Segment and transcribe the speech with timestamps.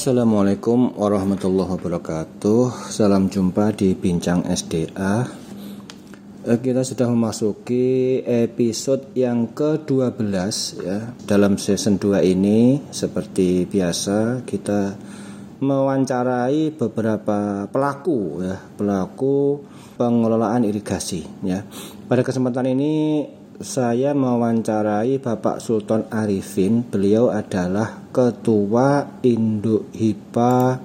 [0.00, 2.88] Assalamualaikum warahmatullahi wabarakatuh.
[2.88, 5.28] Salam jumpa di Bincang SDA
[6.48, 10.32] eh, Kita sudah memasuki episode yang ke-12
[10.80, 11.12] ya.
[11.20, 14.96] Dalam season 2 ini seperti biasa kita
[15.60, 18.56] mewawancarai beberapa pelaku ya.
[18.56, 19.60] Pelaku
[20.00, 21.60] pengelolaan irigasi ya.
[22.08, 23.28] Pada kesempatan ini
[23.60, 26.80] saya mewawancarai Bapak Sultan Arifin.
[26.80, 30.80] Beliau adalah Ketua Induk Hipa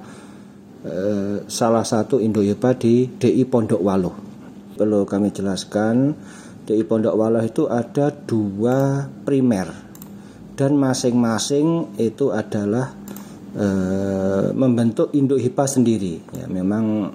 [0.84, 4.16] eh, salah satu Induk Hipa di DI Pondok Waluh.
[4.76, 6.12] Perlu kami jelaskan,
[6.68, 9.72] DI Pondok Waluh itu ada dua primer
[10.52, 12.92] dan masing-masing itu adalah
[13.56, 16.20] eh, membentuk Induk Hipa sendiri.
[16.28, 17.08] Ya, memang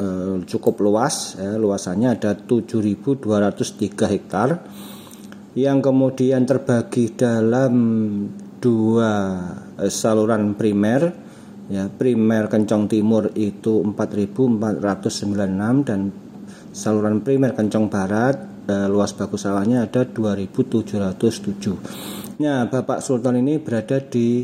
[0.00, 3.20] eh, cukup luas, ya, luasannya ada 7.203
[4.08, 4.64] hektar
[5.54, 7.74] yang kemudian terbagi dalam
[8.58, 9.12] dua
[9.78, 11.12] eh, saluran primer
[11.70, 11.86] ya.
[11.90, 16.10] Primer Kencong Timur itu 4496 dan
[16.74, 24.02] saluran primer Kencong Barat eh, luas bagus sawahnya ada 2707 ya Bapak Sultan ini berada
[24.02, 24.42] di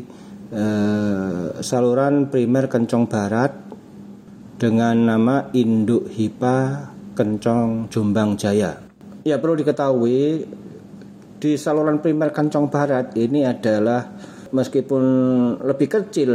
[0.55, 3.71] eh, saluran primer Kencong Barat
[4.61, 6.85] dengan nama Induk Hipa
[7.17, 8.77] Kencong Jombang Jaya.
[9.25, 10.45] Ya perlu diketahui
[11.41, 14.05] di saluran primer Kancong Barat ini adalah
[14.53, 15.03] meskipun
[15.65, 16.31] lebih kecil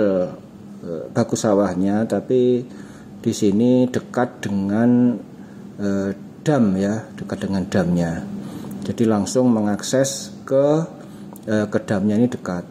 [0.82, 2.66] eh, bagus sawahnya tapi
[3.22, 5.14] di sini dekat dengan
[5.78, 6.10] eh,
[6.42, 8.12] dam ya dekat dengan damnya.
[8.86, 10.66] Jadi langsung mengakses ke
[11.46, 12.66] eh, ke damnya ini dekat.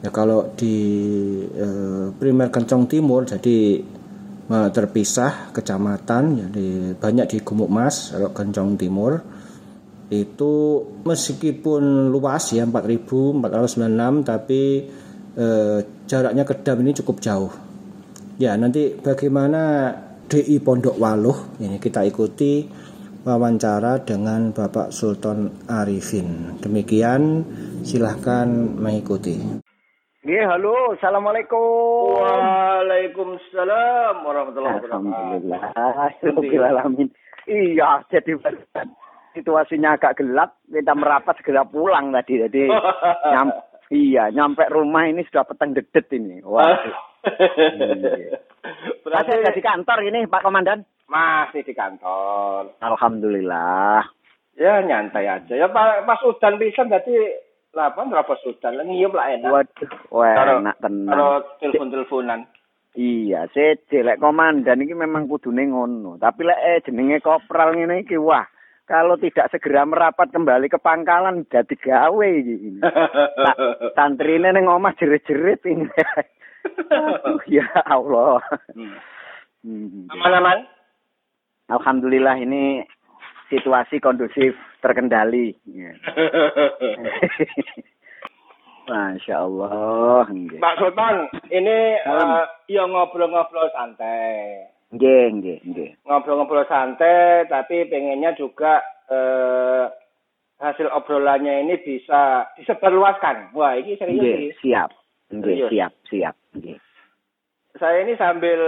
[0.00, 0.76] Ya kalau di
[1.52, 3.84] eh, primer Kencong Timur jadi
[4.48, 9.31] eh, terpisah kecamatan jadi banyak di Gumuk Mas kalau Kencong Timur
[10.12, 14.84] itu meskipun luas ya 4496 tapi
[15.36, 17.52] eh, jaraknya ke dam ini cukup jauh.
[18.36, 19.92] Ya, nanti bagaimana
[20.28, 22.68] DI Pondok Waluh ini kita ikuti
[23.22, 26.58] wawancara dengan Bapak Sultan Arifin.
[26.58, 27.46] Demikian
[27.86, 29.38] silahkan mengikuti.
[30.22, 32.22] Iya, halo, assalamualaikum.
[32.22, 35.02] Waalaikumsalam warahmatullahi wabarakatuh.
[36.70, 37.10] Alhamdulillah.
[37.50, 38.38] Iya, jadi
[39.32, 42.40] situasinya agak gelap, kita merapat segera pulang tadi.
[42.40, 42.68] Jadi
[43.32, 43.48] nyam,
[43.92, 46.40] iya, nyampe rumah ini sudah peteng dedet ini.
[46.44, 46.78] Wah.
[49.02, 50.80] Berarti Masih di kantor ini Pak Komandan?
[51.10, 52.78] Masih di kantor.
[52.80, 54.06] Alhamdulillah.
[54.56, 55.54] Ya nyantai aja.
[55.54, 57.14] Ya Pak pas udan bisa berarti
[57.72, 59.50] apa berapa udan ngiyup lah enak.
[59.50, 61.12] Waduh, wah enak tenang.
[61.12, 62.40] Kalau telepon-teleponan.
[62.92, 66.20] Iya, sih, lek komandan ini memang kudune ngono.
[66.20, 68.44] Tapi lek eh, jenenge kopral ngene iki wah,
[68.92, 72.76] kalau tidak segera merapat kembali ke pangkalan jadi gawe ini.
[73.96, 75.88] Santri ini neng omah jerit-jerit ini.
[76.92, 78.44] Aduh, ya Allah.
[79.64, 80.12] Hmm.
[80.12, 80.68] Aman-aman?
[81.72, 82.84] Alhamdulillah ini
[83.48, 84.52] situasi kondusif
[84.84, 85.56] terkendali.
[88.92, 90.28] Masya Allah.
[90.60, 94.68] Pak Sultan, ini uh, ya ngobrol-ngobrol santai.
[95.02, 95.90] Nggih, nggih, nggih.
[96.06, 98.78] Ngobrol-ngobrol santai tapi pengennya juga
[99.10, 99.90] eh,
[100.62, 103.50] hasil obrolannya ini bisa disebarluaskan.
[103.50, 104.90] Wah, ini serius Nggih, siap.
[105.34, 106.78] Nggih, siap, siap, nggih.
[107.82, 108.62] Saya ini sambil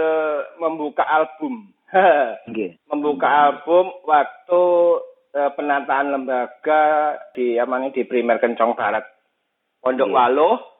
[0.59, 1.71] membuka album.
[2.51, 2.75] Nggih.
[2.91, 4.63] membuka album waktu
[5.39, 9.07] eh, penataan lembaga di apa di Primer Kencong Barat.
[9.79, 10.74] Pondok Waluh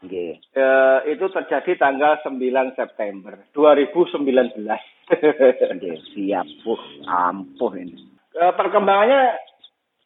[0.00, 0.40] Okay.
[0.56, 0.64] E,
[1.12, 2.40] itu terjadi tanggal 9
[2.72, 4.24] September 2019.
[5.12, 8.00] okay, siap, uh, ampuh ini.
[8.32, 9.36] E, perkembangannya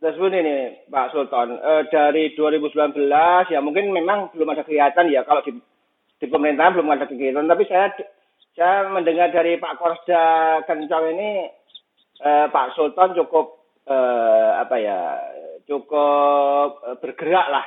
[0.02, 0.56] seperti ini
[0.90, 1.54] Pak Sultan.
[1.62, 3.06] E, dari 2019
[3.54, 5.54] ya mungkin memang belum ada kegiatan ya kalau di,
[6.18, 7.46] di pemerintahan belum ada kegiatan.
[7.46, 7.94] Tapi saya
[8.58, 10.22] saya mendengar dari Pak Korsda
[10.66, 11.46] Kencang ini
[12.18, 13.96] e, Pak Sultan cukup e,
[14.58, 14.98] apa ya
[15.64, 17.66] cukup eh, bergerak lah.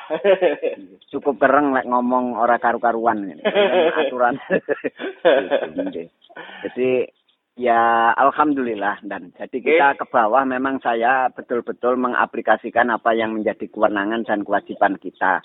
[1.13, 3.41] cukup kereng like, ngomong ora karu-karuan
[3.99, 4.37] aturan.
[6.65, 6.89] jadi
[7.57, 14.29] ya alhamdulillah dan jadi kita ke bawah memang saya betul-betul mengaplikasikan apa yang menjadi kewenangan
[14.29, 15.41] dan kewajiban kita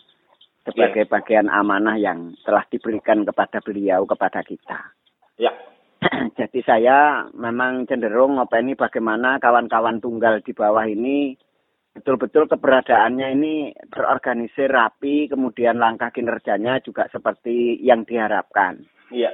[0.63, 4.79] sebagai bagian amanah yang telah diberikan kepada beliau kepada kita.
[5.41, 5.51] Ya.
[6.39, 11.39] Jadi saya memang cenderung ngopeni bagaimana kawan-kawan tunggal di bawah ini
[11.93, 13.55] betul-betul keberadaannya ini
[13.93, 18.81] terorganisir rapi, kemudian langkah kinerjanya juga seperti yang diharapkan.
[19.13, 19.33] Iya.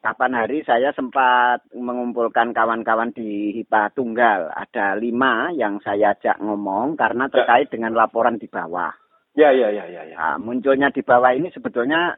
[0.00, 4.54] Kapan hari saya sempat mengumpulkan kawan-kawan di HIPA Tunggal.
[4.54, 7.32] Ada lima yang saya ajak ngomong karena ya.
[7.34, 7.72] terkait ya.
[7.74, 8.94] dengan laporan di bawah.
[9.36, 10.02] Ya, ya, ya, ya.
[10.06, 10.16] ya.
[10.16, 12.14] Nah, munculnya di bawah ini sebetulnya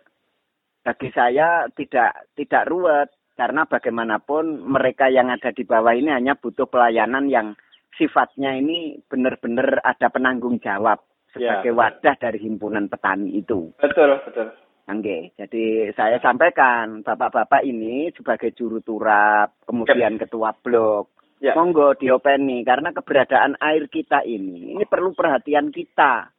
[0.85, 6.69] bagi saya tidak tidak ruwet karena bagaimanapun mereka yang ada di bawah ini hanya butuh
[6.69, 7.57] pelayanan yang
[7.99, 11.03] sifatnya ini benar-benar ada penanggung jawab
[11.35, 11.77] sebagai Ya.
[11.77, 13.75] wadah dari himpunan petani itu.
[13.77, 14.49] Betul, betul.
[14.89, 21.13] Oke, jadi saya sampaikan bapak-bapak ini sebagai juru turap, kemudian ketua blok,
[21.45, 21.53] Ya.
[21.53, 26.33] monggo diopeni karena keberadaan air kita ini ini perlu perhatian kita.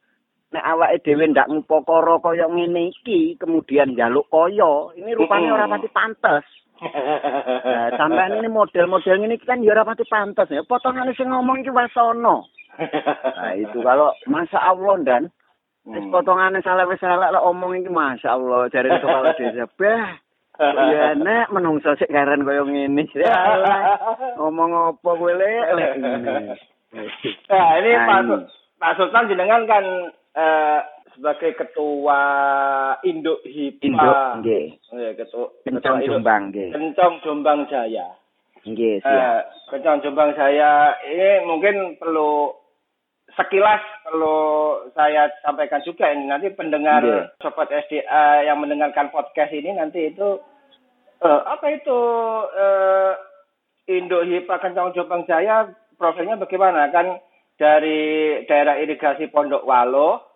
[0.50, 5.56] Nek awake dhewe ndak ngupokoro kaya ngene iki, kemudian njaluk kaya, ini rupanya Mm-mm.
[5.62, 6.46] ora pati pantes.
[6.80, 10.64] Nah, sampean ini model-model ini kan ya ora pati pantes ya.
[10.64, 12.48] Potongane sing ngomong iki wasono.
[12.80, 15.22] Nah, itu kalau masa Allah dan
[15.84, 16.12] wis Hmm.
[16.12, 19.64] potongane salah wis salah lah omong iki masya Allah jare kepala desa.
[19.80, 20.12] Bah,
[20.92, 23.08] ya nek menungso sik garan kaya ngene.
[23.16, 23.36] Ya
[24.36, 25.64] ngomong apa kowe lek.
[27.48, 28.20] Nah, ini Nah, Pak,
[28.80, 29.84] Pak Sultan jenengan kan
[30.36, 30.80] eh,
[31.20, 32.20] sebagai ketua
[33.04, 33.84] Induk HIPA.
[33.84, 34.64] Induk nggih.
[34.90, 36.68] Ya, ketua, Kencang ketua Induk- Jombang nggih.
[36.72, 38.08] Kencang Jombang Jaya.
[38.60, 39.42] Nggih, Eh, siap.
[39.68, 40.72] Kencang Jombang Jaya
[41.04, 42.56] ini mungkin perlu
[43.30, 44.40] sekilas perlu
[44.90, 47.36] saya sampaikan juga ini nanti pendengar Nggih.
[47.38, 50.40] sobat SDA yang mendengarkan podcast ini nanti itu
[51.20, 52.00] eh, apa itu
[52.50, 53.12] eh,
[53.92, 57.20] Indo HIPA Kencang Jombang Jaya profilnya bagaimana kan
[57.54, 58.00] dari
[58.46, 60.29] daerah irigasi Pondok Walo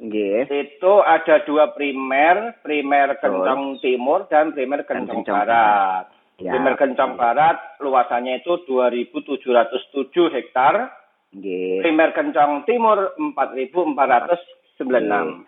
[0.00, 0.48] Nggih.
[0.48, 3.44] itu ada dua primer, primer Betul.
[3.44, 6.08] Kencang Timur dan primer Kencang Barat.
[6.40, 6.56] Ya.
[6.56, 10.88] Primer Kencang Barat luasannya itu 2.707 hektar,
[11.36, 11.84] Nggih.
[11.84, 15.44] primer Kencang Timur 4.496.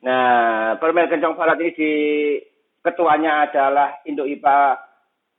[0.00, 1.92] Nah, primer Kencang Barat ini di
[2.80, 4.88] ketuanya adalah Indo IPA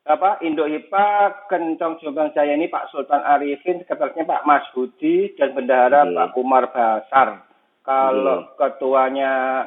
[0.07, 5.57] apa Indo IPA Kencang Jombang Jaya ini Pak Sultan Arifin, sekretarisnya Pak Mas Budi dan
[5.57, 6.21] bendahara Nggih.
[6.21, 7.46] Pak Umar Basar.
[7.87, 9.63] Kalau ketuanya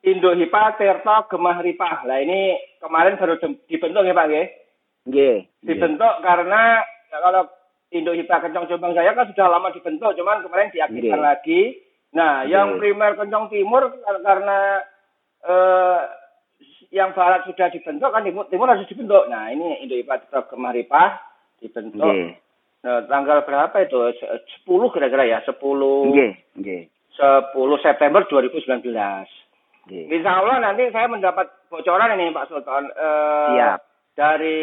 [0.00, 2.08] Indo HIPA Tirta Gemah Ripah.
[2.08, 3.36] Lah ini kemarin baru
[3.68, 4.46] dibentuk ya Pak nggih?
[5.12, 5.36] Nggih.
[5.60, 6.80] Dibentuk karena
[7.12, 7.44] ya, kalau
[7.92, 11.28] Indo HIPA Kencang Jombang Jaya kan sudah lama dibentuk, cuman kemarin diaktifkan Nggih.
[11.28, 11.60] lagi.
[12.16, 12.80] Nah, yang Nggih.
[12.80, 14.58] primer Kencang Timur kar- karena
[15.44, 16.00] eh,
[16.88, 19.28] yang barat sudah dibentuk kan timur, timur harus dibentuk.
[19.28, 21.08] Nah, ini Indo HIPA Tirta Gemah Ripah
[21.60, 22.40] dibentuk.
[22.84, 24.00] Nah, tanggal berapa itu?
[24.16, 24.32] Se-
[24.64, 25.60] 10 kira-kira ya, 10
[26.08, 26.32] Nggih.
[26.60, 26.82] Nggih.
[27.14, 28.82] 10 September 2019.
[29.84, 30.04] Nggih.
[30.10, 32.88] Insya Allah nanti saya mendapat bocoran ini Pak Sultan.
[32.88, 33.80] Eh, Siap.
[34.14, 34.62] Dari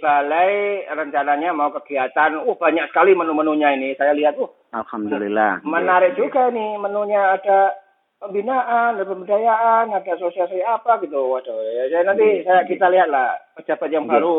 [0.00, 3.92] balai rencananya mau kegiatan, uh banyak sekali menu-menunya ini.
[3.92, 5.60] Saya lihat, uh Alhamdulillah.
[5.62, 6.20] menarik Nggih.
[6.24, 7.76] juga nih menunya ada
[8.16, 11.28] pembinaan, ada pemberdayaan, ada sosialisasi apa gitu.
[11.28, 12.70] Waduh, ya, ya nanti Nggih, saya nggih.
[12.72, 14.16] kita lihat lah pejabat yang Nggih.
[14.16, 14.36] baru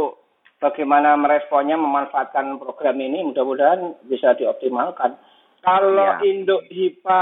[0.57, 3.29] bagaimana meresponnya, memanfaatkan program ini.
[3.29, 5.21] Mudah-mudahan bisa dioptimalkan.
[5.61, 6.21] Kalau Ya.
[6.23, 7.21] Induk HIPA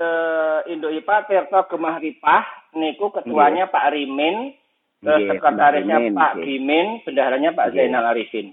[0.00, 2.44] eh, Induk HIPA Tirta Gemah Ripah
[2.74, 4.54] niku ketuanya Pak Rimin,
[5.02, 6.32] terus Nggih, sekretarisnya Pak.
[6.40, 7.76] Gimin, bendaharanya Pak Nggih.
[7.76, 8.46] Zainal Arifin.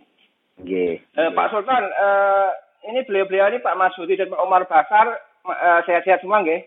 [0.57, 0.93] Nggih.
[0.99, 2.49] Eh, Pak Sultan, eh,
[2.89, 5.07] ini beliau-beliau ini Pak Masudi dan Pak Umar Basar
[5.47, 6.65] eh, sehat-sehat semua nggih?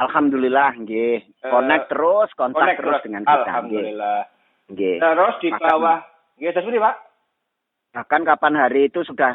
[0.00, 1.24] Alhamdulillah nggih.
[1.44, 3.42] Connect Eh, terus, kontak Connect terus dengan kita.
[3.44, 4.20] Alhamdulillah.
[4.70, 4.96] Nggih.
[5.02, 5.98] Terus di bawah,
[6.38, 6.96] nggih terus Pak?
[7.90, 9.34] Bahkan kapan hari itu sudah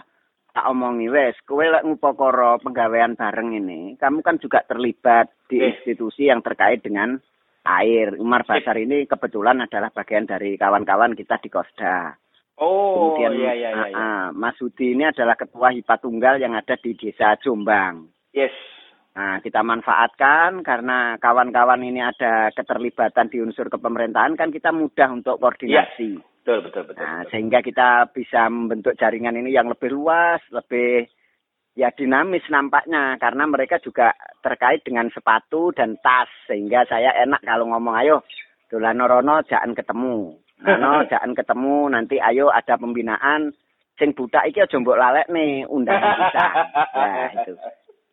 [0.55, 5.75] tak omongi wes, kowe lek ngupokoro penggawean bareng ini, kamu kan juga terlibat di Eh.
[5.75, 7.19] institusi yang terkait dengan
[7.67, 8.15] air.
[8.15, 12.15] Umar Basar ini kebetulan adalah bagian dari kawan-kawan kita di Kosda.
[12.55, 13.85] Oh, Kemudian iya iya iya.
[13.91, 13.95] iya.
[13.99, 18.07] ah, Mas Sudi ini adalah ketua HIPA Tunggal yang ada di Desa Jombang.
[18.31, 18.55] Yes.
[19.11, 25.35] Nah, kita manfaatkan karena kawan-kawan ini ada keterlibatan di unsur kepemerintahan kan kita mudah untuk
[25.39, 26.19] koordinasi.
[26.45, 27.01] Betul betul betul.
[27.01, 27.29] Nah, betul.
[27.33, 31.09] sehingga kita bisa membentuk jaringan ini yang lebih luas, lebih
[31.73, 34.13] ya dinamis nampaknya karena mereka juga
[34.45, 38.21] terkait dengan sepatu dan tas sehingga saya enak kalau ngomong ayo
[38.69, 40.37] dolan rono jangan ketemu.
[40.69, 43.49] Ano jangan ketemu nanti ayo ada pembinaan
[43.97, 46.45] sing buta iki aja mbok lalek nih undangan kita.
[46.93, 47.53] Nah, itu.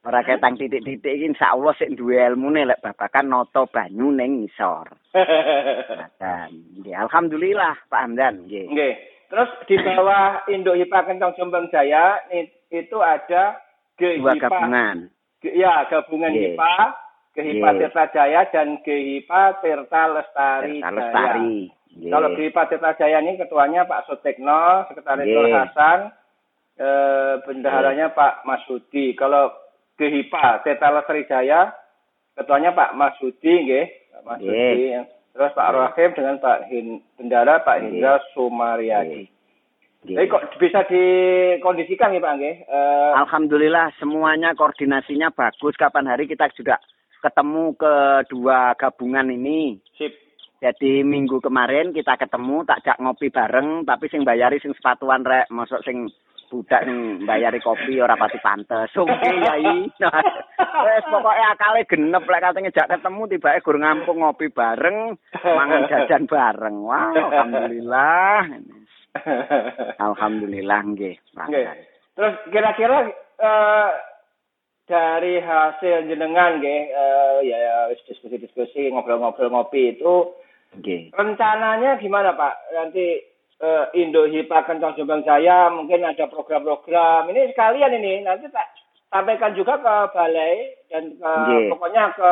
[0.02, 4.90] Ora ketang titik-titik iki insyaallah sik duwe ilmune lek babakan noto banyu ning ngisor.
[6.21, 6.50] Dan
[6.82, 8.66] nggih alhamdulillah Pak Hamdan nggih.
[8.66, 8.94] Nggih.
[9.30, 12.18] Terus di bawah Induk HIPA Kencang Jombang Jaya
[12.68, 13.62] itu ada
[13.94, 14.42] Dua GHIPA.
[14.42, 14.97] gabungan.
[15.38, 16.59] Ge- Ya, gabungan Nggih.
[16.59, 16.75] HIPA,
[17.32, 17.62] Nggih.
[17.78, 20.99] Tirta Jaya dan GHIPA Tirta Lestari Tirta Jaya.
[20.99, 21.54] Lestari.
[21.94, 22.11] Nggih.
[22.11, 25.30] Kalau GHIPA Tirta Jaya ini ketuanya Pak Sutekno, sekretaris.
[25.30, 25.99] Nur Hasan,
[26.76, 29.14] eh, bendaharanya Pak Masudi.
[29.14, 29.62] Kalau
[30.00, 31.72] GHIPA Tirta Lestari Jaya,
[32.37, 33.87] ketuanya Pak Masudi, nggih.
[34.12, 34.96] Pak Masudi.
[35.32, 35.80] Terus Pak Nggih.
[35.80, 36.58] Rahim dengan Pak
[37.16, 37.76] bendara Pak.
[37.80, 39.25] Hendra Sumaryadi.
[40.02, 40.16] Nggih.
[40.18, 42.56] Jadi kok bisa dikondisikan ya Pak nggih?
[42.66, 45.78] Eh, Alhamdulillah semuanya koordinasinya bagus.
[45.78, 46.76] Kapan hari kita juga
[47.22, 49.78] ketemu kedua gabungan ini.
[49.96, 50.12] Sip.
[50.62, 55.50] Jadi minggu kemarin kita ketemu tak jak ngopi bareng tapi sing bayari sing sepatuan rek
[55.50, 56.06] mosok sing
[56.52, 58.92] budak sing bayari kopi ora pasti pantes.
[59.00, 59.88] Oke yai.
[60.85, 66.28] Wes pokoke akale genep lek katanya jak ketemu tibake gur ngampung ngopi bareng, mangan jajan
[66.28, 66.76] bareng.
[66.85, 68.44] Wah, alhamdulillah.
[69.97, 71.16] Alhamdulillah nggih.
[71.32, 71.64] Nggih.
[72.12, 73.09] Terus kira-kira
[73.40, 73.90] eh,
[74.85, 80.37] dari hasil jenengan nggih eh, ya ya, diskusi-diskusi ngobrol-ngobrol ngopi itu
[80.76, 81.16] Nggih.
[81.16, 82.54] rencananya gimana Pak?
[82.76, 83.31] Nanti
[83.62, 87.31] eh, Indo Hipa Kencang Jombang Jaya mungkin ada program-program.
[87.31, 88.66] Ini sekalian ini nanti tak
[89.09, 91.71] sampaikan juga ke balai dan ke Nggih.
[91.71, 92.31] pokoknya ke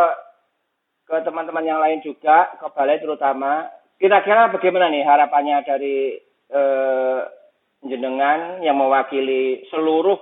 [1.10, 3.70] ke teman-teman yang lain juga ke balai terutama.
[4.00, 6.18] Kira-kira bagaimana nih harapannya dari
[6.50, 7.20] eh,
[7.86, 10.18] jenengan yang mewakili seluruh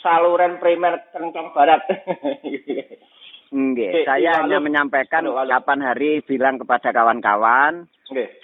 [0.00, 1.84] saluran primer Kencang Barat?
[3.52, 7.84] Nggih, saya iya, hanya menyampaikan Halo, kapan hari bilang kepada kawan-kawan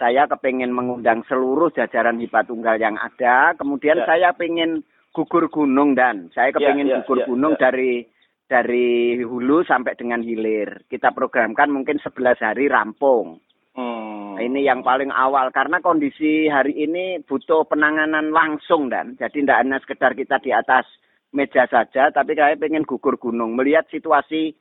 [0.01, 3.53] saya kepingin mengundang seluruh jajaran Hipa Tunggal yang ada.
[3.57, 4.07] Kemudian Ya.
[4.09, 7.69] saya pengen gugur gunung dan saya kepingin ya, gugur ya, gunung ya.
[7.69, 8.07] dari
[8.49, 10.89] dari hulu sampai dengan hilir.
[10.89, 13.45] Kita programkan mungkin 11 hari rampung.
[13.77, 14.41] Hmm.
[14.41, 19.79] Ini yang paling awal karena kondisi hari ini butuh penanganan langsung dan jadi tidak hanya
[19.85, 20.87] sekedar kita di atas
[21.29, 24.57] meja saja, tapi saya pengen gugur gunung melihat situasi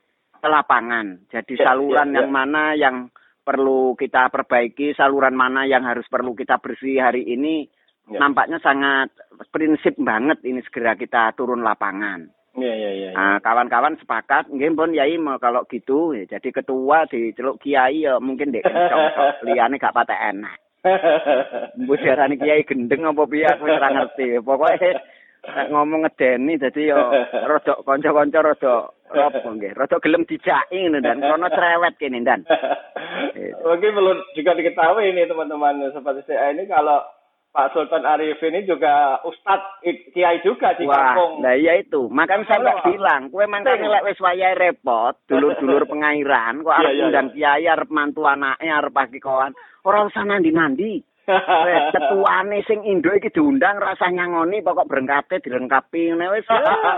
[0.47, 1.05] ke lapangan.
[1.27, 2.33] Jadi Ya, saluran ya, yang ya.
[2.33, 2.95] mana yang
[3.43, 7.67] perlu kita perbaiki, saluran mana yang harus perlu kita bersih hari ini
[8.07, 8.23] Ya.
[8.23, 9.11] nampaknya sangat
[9.51, 12.31] prinsip banget ini segera kita turun lapangan.
[12.55, 13.09] Iya, iya, iya.
[13.11, 13.11] iya.
[13.13, 18.17] Nah, kawan-kawan sepakat, nggih pun Yai mau kalau gitu, ya, jadi ketua diceluk Kiai ya
[18.17, 19.31] mungkin dek kencong tok.
[19.45, 20.57] liyane gak patek enak.
[21.77, 24.39] Mbok diarani Kiai gendeng apa piye aku ora ngerti.
[24.39, 24.89] Pokoke
[25.53, 26.97] nek ngomong ngedeni dadi yo
[27.45, 28.73] rada kanca-kanca rada
[29.11, 32.43] apa nggih, rada gelem dijaki ngono dan krono cerewet kene dan.
[33.63, 37.03] Mungkin perlu juga diketahui ini teman-teman seperti saya ini kalau
[37.47, 39.81] Pak Sultan Arif ini juga Ustadz
[40.13, 41.41] Kiai juga di Wah, kampung.
[41.41, 42.05] nah iya itu.
[42.05, 46.93] Makanya saya nggak bilang, kue mangkane lek wis wayahe repot, dulur-dulur pengairan, kok Iya, arep
[46.93, 49.57] iya, undang kiai arep mantu anake arep pagi kawan.
[49.87, 51.01] Ora usah nandi-nandi.
[51.27, 56.47] Wes ketuane sing Indo iki diundang rasa nyangoni pokok berengkate dilengkapi ngene wis.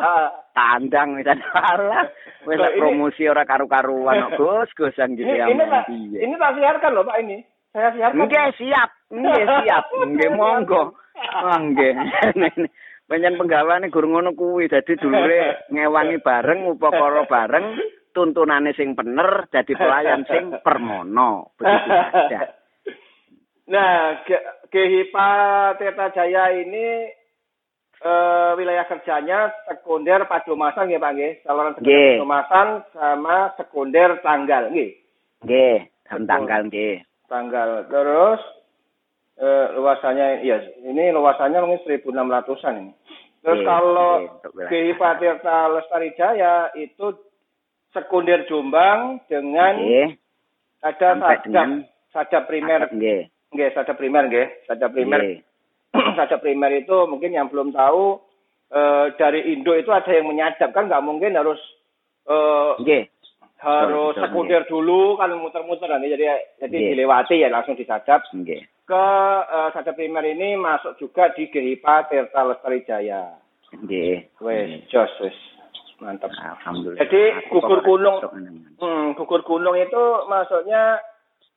[0.57, 2.05] Tandang wis salah.
[2.45, 5.50] Wis promosi ora karu-karuan kok Gus, Gusan gitu ini, ya.
[5.50, 6.17] ini, Piye.
[6.29, 7.41] ini tak siarkan loh Pak ini.
[7.74, 8.21] Saya siarkan.
[8.21, 10.93] Nggih siap, nggih siap, nggih monggo.
[11.33, 11.93] Ah nggih.
[13.09, 17.81] Panjen penggawane gur ngono kuwi dadi dulure ngewangi bareng upakara bareng
[18.13, 21.57] tuntunane sing bener dadi pelayan sing permono.
[21.57, 22.58] Begitu saja.
[23.69, 25.29] Nah, Ge- Gehipa
[25.77, 27.05] Tirta Jaya ini
[28.01, 31.33] eh, wilayah kerjanya sekunder Padomasan ya Pak nggih.
[31.45, 32.17] Saluran sekunder.
[32.17, 34.91] Padomasan sama sekunder Tanggal nggih.
[35.45, 35.77] Nggih,
[36.25, 37.05] tanggal nggih.
[37.29, 37.85] Tanggal.
[37.93, 38.41] Terus
[39.38, 42.93] eh, luasannya ya ini luasannya mungkin 1600-an ini.
[43.39, 44.11] Terus Nggih, kalau
[44.49, 44.69] wilayah.
[44.73, 47.13] Gehipa Tirta Lestari Jaya itu
[47.93, 50.17] sekunder Jombang dengan Nggih.
[50.81, 51.67] ada sadap
[52.09, 53.29] sadap primer Nggih.
[53.49, 54.47] Nggih, sadap primer nggih.
[54.69, 55.21] Sadap primer.
[56.17, 58.21] Sadap primer itu mungkin yang belum tahu
[58.69, 61.57] eh, dari Indo itu ada yang menyadap kan nggak mungkin harus
[62.29, 63.03] eh, Nggih.
[63.59, 66.89] harus betul, sekunder dulu kan muter-muter nanti jadi jadi Nggih.
[66.93, 68.61] dilewati ya langsung disadap Nggih.
[68.85, 69.05] ke
[69.49, 73.33] eh, sadap primer ini masuk juga di Gehipa Tirta Lestari Jaya.
[73.73, 74.29] Nggih.
[74.45, 75.37] Wes, jos wes.
[75.99, 76.31] Mantap.
[76.31, 77.01] Alhamdulillah.
[77.03, 78.23] Jadi, gugur gunung.
[78.79, 80.95] Hmm, gugur gunung itu maksudnya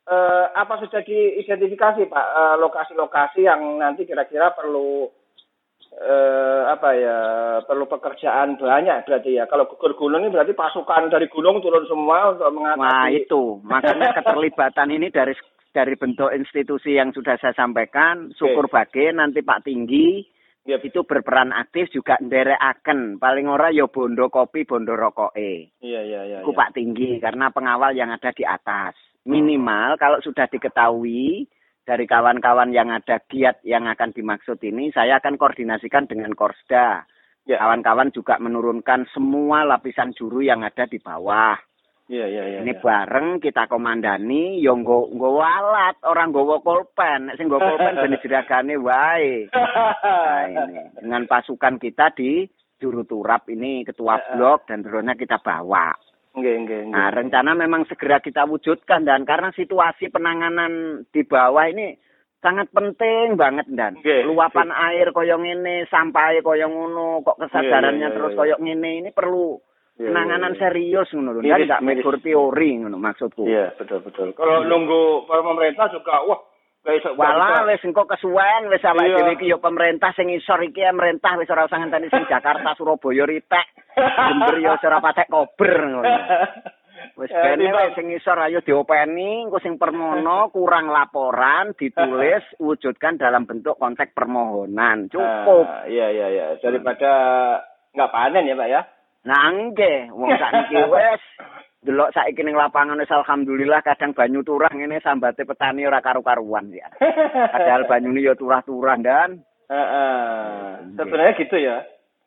[0.09, 5.06] eh, apa sudah diidentifikasi Pak Eh, lokasi-lokasi yang nanti kira-kira perlu
[5.92, 7.18] eh, apa ya
[7.68, 9.44] perlu pekerjaan banyak berarti ya.
[9.47, 12.82] Kalau gugur gunung ini berarti pasukan dari gunung turun semua untuk mengatasi.
[12.82, 15.37] Wah itu, makanya keterlibatan ini dari
[15.73, 20.25] dari bentuk institusi yang sudah saya sampaikan, syukur bage nanti Pak Tinggi
[20.62, 20.94] Yep.
[20.94, 25.75] itu berperan aktif juga nderekaken paling ora ya bondo kopi bondo rokoke.
[25.82, 26.38] Iya iya iya.
[26.47, 26.59] Iku iya.
[26.62, 28.94] Pak Tinggi karena pengawal yang ada di atas.
[29.23, 31.47] Minimal kalau sudah diketahui
[31.83, 37.07] dari kawan-kawan yang ada giat yang akan dimaksud ini, saya akan koordinasikan dengan Korsda.
[37.43, 37.59] Ya.
[37.59, 41.59] Kawan-kawan juga menurunkan semua lapisan juru yang ada di bawah.
[42.11, 42.59] Iya iya iya.
[42.67, 42.83] Ini iya.
[42.83, 47.31] bareng kita komandani yo nggo nggo alat, orang nggawa pulpen.
[47.31, 49.49] Nek sing nggawa pulpen ben diragane wae.
[49.55, 52.47] Nah, ini dengan pasukan kita di
[52.83, 55.95] juru turap ini ketua blok dan terusnya kita bawa.
[56.33, 56.97] Nggih nggih nggih.
[56.97, 61.93] Nah, rencana memang segera kita wujudkan dan karena situasi penanganan di bawah ini
[62.41, 64.27] sangat penting banget dan Nggih.
[64.27, 68.39] luapan air koyo ngene, sampah koyo ngono, kok kesadarannya Iya, iya, terus iya.
[68.41, 69.61] koyo ngene ini perlu
[69.95, 71.41] penanganan serius ngono lho.
[71.45, 72.01] Ndak miris.
[72.03, 73.45] mikir teori ngono maksudku.
[73.47, 74.33] Iya, betul betul.
[74.35, 76.41] Kalau nunggu pemerintah juga wah
[76.83, 79.17] Walah wis engko kesuwen wis awake Iya.
[79.17, 82.75] dhewe iki ya pemerintah sing isor iki ya pemerintah wis ora usah ngenteni sing Jakarta
[82.79, 83.67] Surabaya ritek.
[83.95, 86.11] Jember ya ora patek kober ngono.
[87.15, 93.15] Wis Ya, timbang- wis sing isor ayo diopeni, engko sing permono kurang laporan ditulis wujudkan
[93.15, 95.07] dalam bentuk konteks permohonan.
[95.07, 95.67] Cukup.
[95.67, 97.11] Ah, iya iya iya daripada
[97.93, 98.83] nggak panen ya pak ya.
[99.23, 101.23] Nggih, wong sakniki wis
[101.83, 106.91] delok saiki ning lapangan wis alhamdulillah kadang banyu turah ngene sambate petani ora karu-karuan ya.
[107.50, 110.93] Padahal banyune ya turah-turah dan Heeh.
[111.00, 111.81] Sebenarnya gitu ya.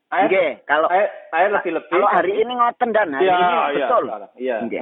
[0.08, 1.90] Nggih kalau air, air lebih lebih.
[1.90, 3.66] kalau hari ini ngoten dan hari Iya ini iya.
[3.76, 4.04] betul.
[4.38, 4.56] Iya.
[4.62, 4.82] Nggih.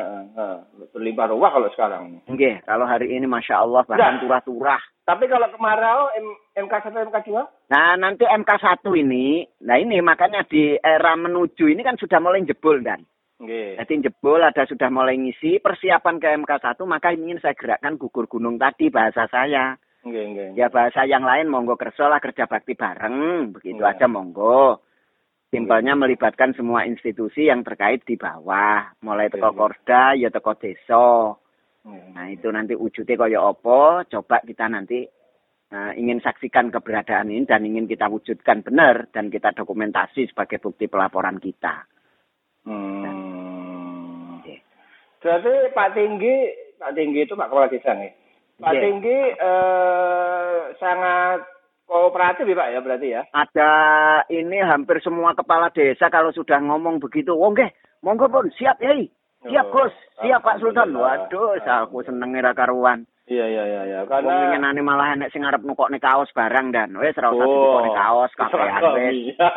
[0.91, 2.03] Berlimpah ruah kalau sekarang.
[2.27, 4.21] Nggih, kalau hari ini masya Allah bahkan Nah.
[4.21, 4.81] turah-turah.
[5.03, 6.11] Tapi kalau kemarau
[6.53, 9.27] MK 1 MK 2 Nah nanti MK1 ini,
[9.59, 13.03] nah ini makanya di era menuju ini kan sudah mulai jebol dan.
[13.39, 13.79] Nggih.
[13.79, 18.55] Jadi jebol ada sudah mulai ngisi persiapan ke MK1 maka ingin saya gerakkan gugur gunung
[18.55, 19.75] tadi bahasa saya.
[20.03, 20.47] Nggih nggih.
[20.55, 23.95] Ya bahasa yang lain monggo kerja lah kerja bakti bareng, begitu Iya.
[23.95, 24.82] aja monggo.
[25.53, 29.59] Simpelnya melibatkan semua institusi yang terkait di bawah, mulai teko Iya.
[29.61, 31.37] Korda, ya teko desa.
[31.85, 32.09] Nggih.
[32.17, 35.05] Nah itu nanti wujudnya kaya apa, coba kita nanti
[35.69, 40.89] eh, ingin saksikan keberadaan ini dan ingin kita wujudkan benar dan kita dokumentasi sebagai bukti
[40.89, 41.85] pelaporan kita.
[42.65, 44.41] Hmm.
[44.41, 44.57] Oke.
[45.21, 46.35] Berarti Pak Tinggi,
[46.81, 48.09] Pak Tinggi itu Pak Kepala Desa nih.
[48.57, 48.81] Pak Iya.
[48.89, 51.45] Tinggi eh, sangat
[51.93, 53.21] kooperatif ya Pak ya berarti ya.
[53.29, 53.69] Ada
[54.33, 57.69] ini hampir semua kepala desa kalau sudah ngomong begitu, oh nggih,
[58.01, 59.05] monggo pun siap yai.
[59.43, 60.95] Siap Oh, Gus, siap Pak Sultan.
[60.95, 63.03] Waduh, aku seneng ira karuan.
[63.23, 66.91] Iya iya iya iya Wong karena winginane malah enek sing arep nukokne kaos barang dan
[66.99, 67.55] wis ora usah Oh.
[67.79, 69.15] nukokne kaos Seragam, wis.
[69.31, 69.47] iya.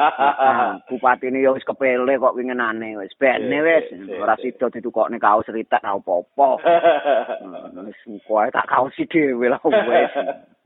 [0.86, 5.18] Bupati ini ya wis kepele kok winginane wis bene Iya, wis iya, ora sida ditukokne
[5.18, 6.48] kaos ritek ora apa-apa.
[7.90, 10.14] Wis kowe tak kaosi dhewe lah wis.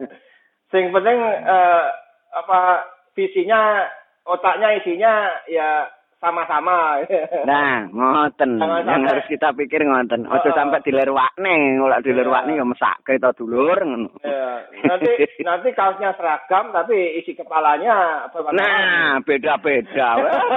[0.71, 1.85] Sing penting eh,
[2.31, 2.87] apa
[3.19, 3.85] visinya
[4.23, 7.01] otaknya isinya ya sama-sama.
[7.49, 8.61] Nah, ngoten.
[8.61, 10.29] Jangan Yang harus kita pikir ngoten.
[10.29, 10.55] Ojo Heeh.
[10.55, 14.13] sampai dilerwakne, ora dilerwakne ya mesake to dulur ngono.
[14.21, 15.11] Ya, nanti
[15.49, 20.09] nanti kaosnya seragam tapi isi kepalanya apa Nah, beda-beda.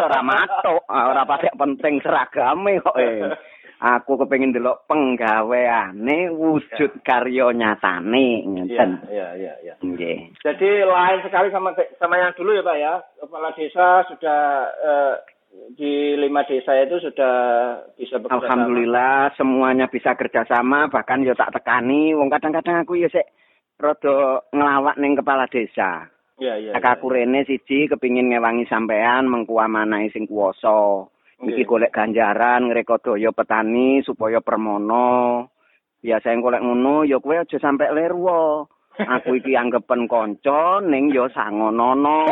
[0.03, 2.93] Ora matuk, Ah, ora patek penting seragame kok.
[3.83, 8.91] Aku kepengin delok penggaweane wujud karya nyatane Iya, ngeten.
[9.11, 9.73] iya, iya, iya.
[9.83, 10.39] Nggih.
[10.39, 12.93] Jadi lain sekali sama sama yang dulu ya Pak ya.
[13.19, 14.39] Kepala desa sudah
[14.71, 15.13] eh,
[15.75, 17.35] di lima desa itu sudah
[17.99, 18.43] bisa bekerja sama.
[18.47, 23.27] Alhamdulillah semuanya bisa kerjasama bahkan yo tak tekani wong kadang-kadang aku ya sik
[23.75, 26.07] rada ngelawak ning kepala desa.
[26.39, 26.71] Iya, iya.
[26.79, 31.11] Kakak aku rene siji kepingin ngewangi sampean mengkuamanahi sing kuwasa.
[31.41, 35.49] Iki golek ganjaran ngrekodaya petani supaya permono.
[36.03, 38.69] Biasa yang golek ngono ya kowe aja sampe lerwo.
[38.93, 42.29] Aku iki anggepen kanca ning ya sangonono.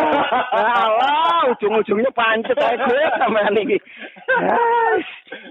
[0.53, 3.77] Alah, ujung-ujungnya pancet ae gue sampean iki.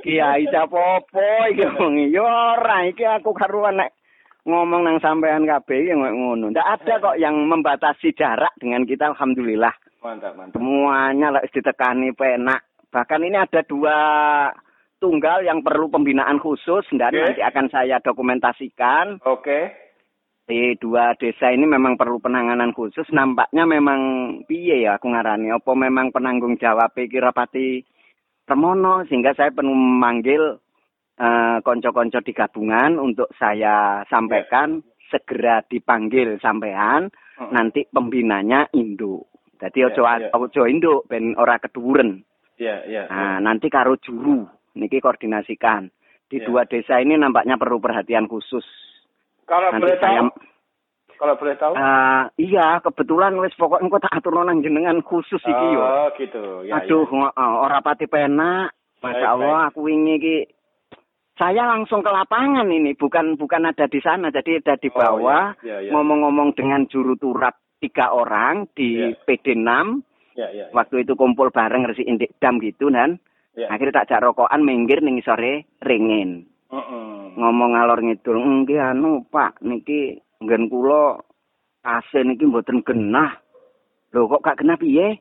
[0.07, 3.91] Kiai capopo iki wong ya ora iki aku karuan nek
[4.47, 6.55] ngomong nang sampean kabeh ya koyo ngono.
[6.55, 9.75] Ndak ada kok yang membatasi jarak dengan kita alhamdulillah.
[10.07, 10.63] Mantap, mantap.
[10.63, 12.70] Semuanya lah ditekani penak.
[12.91, 13.97] Bahkan ini ada dua
[15.01, 17.23] tunggal yang perlu pembinaan khusus dan Oke.
[17.23, 19.23] nanti akan saya dokumentasikan.
[19.25, 19.73] Oke.
[20.45, 23.07] Di dua desa ini memang perlu penanganan khusus.
[23.15, 24.01] Nampaknya memang
[24.51, 25.55] piye ya aku ngarani.
[25.55, 27.87] Apa memang penanggung jawab Kirapati
[28.43, 30.59] Permono sehingga saya perlu memanggil
[31.23, 37.57] eh, konco-konco di gabungan untuk saya sampaikan segera dipanggil sampean Hmm.
[37.57, 39.33] nanti pembinanya induk.
[39.57, 40.29] Jadi ojo ya.
[40.37, 42.21] ojo induk ben ora keduren.
[42.61, 43.03] Iya, iya.
[43.09, 44.45] Nah, nanti karo juru
[44.77, 45.89] niki koordinasikan.
[46.29, 46.47] Di Ya.
[46.47, 48.63] dua desa ini nampaknya perlu perhatian khusus.
[49.49, 50.31] Kalau Nanti boleh saya tahu,
[51.19, 51.73] kalau boleh tahu.
[51.75, 55.83] Eh, iya, kebetulan wis pokoknya engko tak atur nang jenengan khusus iki yo.
[55.83, 56.45] Oh, gitu.
[56.69, 57.33] Ya, Aduh, ya.
[57.35, 58.77] heeh, ora pati penak.
[59.01, 60.37] Baik, Masya Allah, aku wingi iki
[61.41, 65.57] saya langsung ke lapangan ini, bukan bukan ada di sana, jadi ada di Oh, bawah
[65.65, 65.91] ya, ya, ya.
[65.97, 69.17] ngomong-ngomong dengan juru turap tiga orang di Ya.
[69.25, 70.05] PD 6
[70.41, 70.67] Ya, ya.
[70.73, 73.67] waktu itu kumpul bareng resi indik dam gitu dan Ya.
[73.67, 77.35] akhirnya tak jak rokokan minggir ning sore ringin Mm-mm.
[77.35, 81.19] ngomong ngalor ngidul nggih anu Pak niki nggen kula
[81.83, 83.35] AC niki mboten genah
[84.15, 85.19] lho kok gak genah piye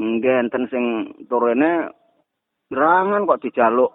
[0.00, 0.84] nggih enten sing
[1.28, 1.92] turune
[2.72, 3.92] gerangan kok dijaluk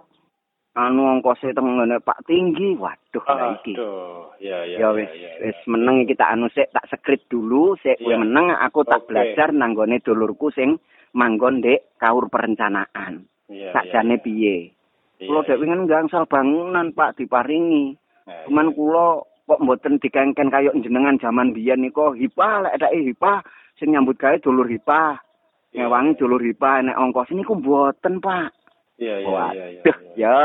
[0.72, 4.78] anu ongkose teng ngene Pak tinggi waduh lah iki Aduh, ya, ya.
[4.80, 5.52] ya wis ya, ya.
[5.52, 9.12] wis meneng iki tak anu sik tak sekrit dulu sik kowe meneng aku tak Oke.
[9.12, 10.80] belajar nanggone dulurku sing
[11.12, 13.76] manggon ndek kaur perencanaan Iya.
[13.76, 14.72] sakjane piye.
[15.20, 17.92] Kula dek wingi gangsal bangunan Pak diparingi.
[18.24, 18.76] Iya, Cuman iya.
[18.80, 23.44] kula kok mboten dikengken kaya jenengan jaman biyen niku hipa lek edake hipa
[23.76, 25.20] sing nyambut gawe dulur hipa.
[25.76, 25.84] Iya.
[25.84, 28.56] Ngewangi dulur hipa nek ongkos niku mboten Pak.
[29.02, 29.82] Iya, iya, iya, iya.
[29.82, 30.36] Duh, ya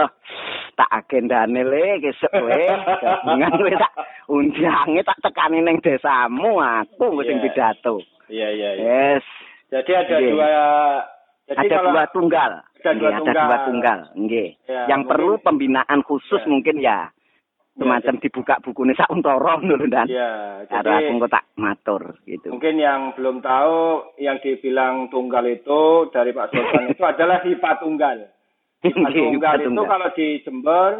[0.73, 2.65] tak agendane le kesuk kowe
[3.01, 3.93] gabungan kowe tak
[4.27, 7.45] undange tak tekani ning desamu aku sing Iya.
[7.45, 7.95] pidato.
[8.27, 8.85] Iya, iya, iya.
[9.21, 9.25] Yes.
[9.69, 10.31] Jadi ada Iya.
[10.33, 10.49] dua
[11.47, 12.51] jadi ada kalau dua tunggal.
[12.57, 13.47] ada dua Nggih, ada tunggal.
[13.47, 13.99] dua tunggal.
[14.17, 14.49] Nggih.
[14.65, 16.49] Ya, Yang mungkin- perlu pembinaan khusus Ya.
[16.49, 16.99] mungkin ya.
[17.77, 20.09] Semacam dibuka bukunya sauntara ngono dan.
[20.09, 22.49] Iya, Cara jadi aku tak matur gitu.
[22.49, 23.77] mungkin yang belum tahu
[24.17, 28.33] yang dibilang tunggal itu dari Pak Sultan itu adalah hipa tunggal.
[28.85, 29.89] Tunggal hipa itu tunggal.
[29.89, 30.91] kalau di Jember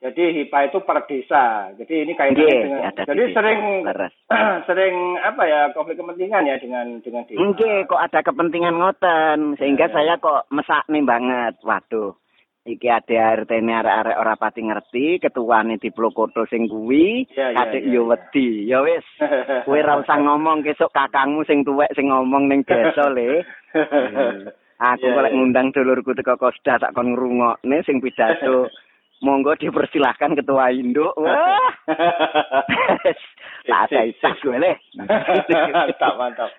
[0.00, 1.76] jadi hipa itu per desa.
[1.76, 4.14] Jadi ini kaitannya Nggih, dengan ada di jadi desa, sering leres.
[4.68, 7.36] sering apa ya konflik kepentingan ya dengan dengan desa.
[7.36, 9.94] Nggih, kok ada kepentingan ngoten sehingga ya.
[9.94, 11.60] saya kok mesakne banget.
[11.60, 12.16] Waduh.
[12.60, 17.92] Iki ada RT-ne arek-arek ora pati ngerti, ketuane diplokoto sing kuwi, Ya, ya, kadek ya,
[17.96, 18.08] yo ya.
[18.12, 18.48] wedi.
[18.68, 19.06] Ya wis,
[19.64, 23.44] kowe ora usah ngomong kesuk kakangmu sing tuwek sing ngomong ning desa le.
[24.80, 25.36] Aku Ya, lek ya.
[25.36, 28.64] ngundang dulurku teko Kosda tak kon ngrungokne sing pidato.
[29.20, 31.12] Monggo dipersilahkan ketua induk.
[31.20, 31.68] Wah.
[33.68, 34.72] tak ada isah gue le.
[34.96, 36.50] mantap, mantap.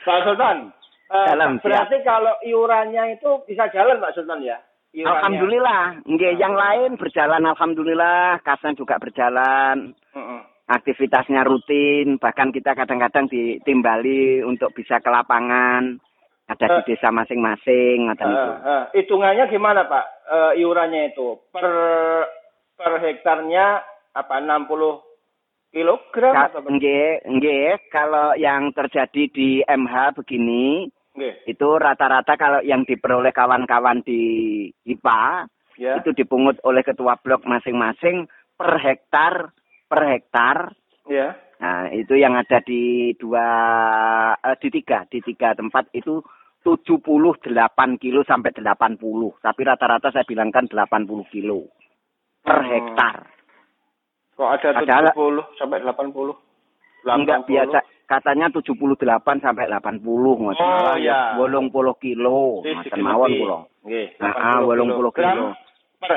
[0.00, 0.72] Pak Sultan,
[1.12, 4.56] eh, Salam, berarti kalau iurannya itu bisa jalan Pak Sultan ya?
[4.96, 5.12] Iurannya.
[5.12, 9.92] Alhamdulillah, nggih yang lain berjalan alhamdulillah, kasnya juga berjalan,
[10.66, 16.00] aktivitasnya rutin, bahkan kita kadang-kadang ditimbali untuk bisa ke lapangan,
[16.50, 18.50] ada di desa masing-masing, ngoten Eh, itu.
[18.66, 20.04] eh, hitungannya gimana Pak?
[20.26, 21.66] Eh, iurannya itu per
[22.74, 23.66] per hektarnya
[24.10, 24.98] apa 60
[25.70, 32.58] kilogram Ka- atau Nggih, nggih, kalau yang terjadi di MH begini, Nggih, itu rata-rata kalau
[32.60, 34.20] yang diperoleh kawan-kawan di
[34.82, 35.46] IPA,
[35.78, 36.02] ya.
[36.02, 39.54] itu dipungut oleh ketua blok masing-masing per hektar,
[39.86, 40.74] per hektar,
[41.08, 41.34] Ya.
[41.58, 43.44] Nah, itu yang ada di dua,
[44.38, 46.22] eh, di tiga, di tiga tempat itu
[46.60, 49.40] 78 kilo sampai 80.
[49.40, 51.72] Tapi rata-rata saya bilangkan 80 kilo
[52.44, 52.68] per Hmm.
[52.68, 53.16] hektar.
[54.36, 56.36] Kok ada Ada- 70 sampai 80?
[57.00, 57.48] Enggak 80?
[57.48, 60.36] biasa, katanya 78 sampai 80.
[60.36, 61.32] ngoten Oh, iya.
[61.36, 63.58] 80 kilo, ngoten mawon kula.
[63.84, 65.56] Nggih, Nah, ah, 80 kilo.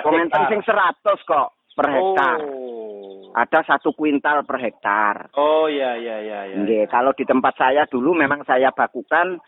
[0.03, 2.39] Komentar sing 100 kok per hektar.
[2.43, 3.31] Oh.
[3.33, 5.33] Ada satu kuintal per hektar.
[5.35, 6.55] Oh, ya ya ya ya.
[6.59, 9.39] Nggih, kalau di tempat saya dulu memang saya bakukan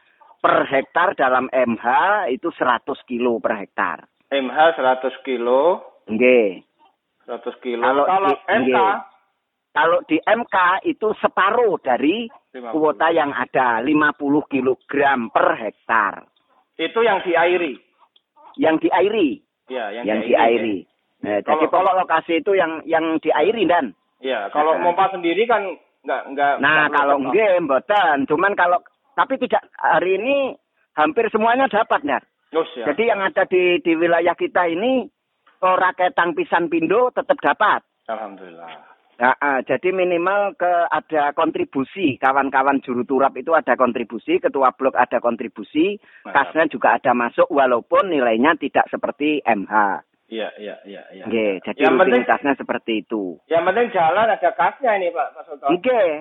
[0.45, 1.85] per hektar dalam MH
[2.29, 4.05] itu 100 kilo per hektar.
[4.29, 6.61] MH 100 kilo, Nggih.
[7.25, 7.81] 100 kilo.
[7.81, 9.13] Kalau Kalau, di- MK nggih.
[9.75, 10.55] Kalau di MK
[10.85, 12.71] itu separuh dari 50.
[12.71, 16.23] kuota yang ada 50 kilogram per hektar.
[16.75, 17.79] itu yang diairi.
[18.55, 20.27] Yang diairi, Ya, yang, yang, diairi.
[20.27, 20.77] diairi.
[21.23, 23.95] Nah, jadi Kalau- kalau lokasi itu yang yang diairi dan.
[24.19, 24.83] Ya, kalau Nah.
[24.83, 25.63] pompa sendiri kan
[26.03, 28.79] enggak enggak Nah, enggak kalau enggak mboten, cuman kalau
[29.15, 30.35] tapi tidak hari ini
[30.93, 32.19] hampir semuanya dapat, ya.
[32.51, 32.85] Terus ya.
[32.93, 35.07] Jadi yang ada di di wilayah kita ini
[35.63, 37.81] ora ketang pisan pindo tetap dapat.
[38.05, 38.95] Alhamdulillah.
[39.15, 44.91] Nah, ah, jadi minimal ke ada kontribusi kawan-kawan juru turap itu ada kontribusi, ketua blok
[44.91, 45.95] ada kontribusi,
[46.27, 46.51] Mantap.
[46.51, 50.03] kasnya juga ada masuk walaupun nilainya tidak seperti MH.
[50.27, 51.23] Iya, iya, iya, iya.
[51.31, 52.23] Nggih, jadi Yang penting
[52.59, 53.39] seperti itu.
[53.47, 55.69] yang penting jalan ada kasnya ini, Pak Pak Sultan.
[55.79, 56.11] Nggih.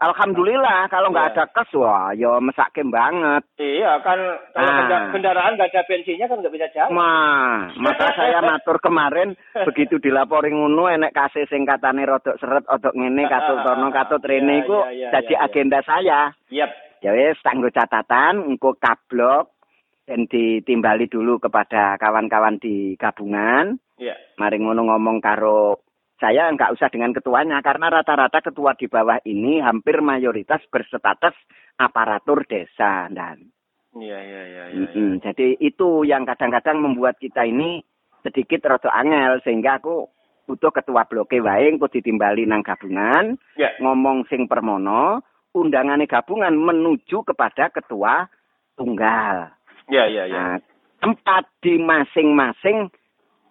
[0.00, 1.32] Alhamdulillah kalau nggak Iya.
[1.36, 3.44] ada kas wah ya mesake banget.
[3.56, 4.16] Iya, kan
[4.50, 4.76] kalau Ah.
[4.80, 6.96] kenda- kendaraan nggak ada bensinnya kan nggak bisa jalan.
[6.96, 12.96] Wah, maka saya matur kemarin begitu dilapori ngono enek kasih sing katane rodok seret odok
[12.96, 15.38] ngene katut tono katut rene Iya, iku iya, iya, iya, iya.
[15.44, 16.20] agenda saya.
[16.48, 16.70] Yap.
[17.00, 19.52] Ya wis tak catatan engko kablok
[20.04, 23.76] dan ditimbali dulu kepada kawan-kawan di gabungan.
[23.96, 24.16] Iya.
[24.36, 25.76] Mari ngono ngomong karo
[26.20, 31.34] saya nggak usah dengan ketuanya karena rata-rata ketua di bawah ini hampir mayoritas berstatus
[31.80, 33.48] aparatur desa dan
[33.90, 34.86] Iya, iya, iya, iya.
[34.86, 35.18] Mm-mm.
[35.18, 37.82] Jadi itu yang kadang-kadang membuat kita ini
[38.22, 40.06] sedikit rada angel sehingga aku
[40.46, 43.74] butuh ketua bloke wae engko ditimbali nang gabungan Ya.
[43.82, 48.30] ngomong sing permono undangane gabungan menuju kepada ketua
[48.78, 49.50] tunggal.
[49.90, 50.38] Iya, iya, iya.
[50.38, 50.56] Nah,
[51.02, 52.94] tempat di masing-masing